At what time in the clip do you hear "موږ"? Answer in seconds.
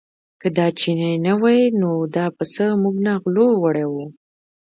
2.81-2.95